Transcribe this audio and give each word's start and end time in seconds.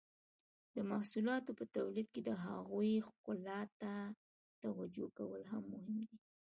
د 0.75 0.77
محصولاتو 0.91 1.51
په 1.59 1.65
تولید 1.75 2.07
کې 2.13 2.21
د 2.23 2.31
هغوی 2.45 2.93
ښکلا 3.07 3.61
ته 3.81 3.93
توجو 4.63 5.05
کول 5.17 5.41
هم 5.51 5.63
مهم 5.73 5.97
دي. 6.09 6.17